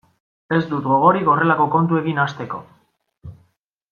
[0.55, 2.65] Ez dut gogorik horrelako kontuekin hasteko.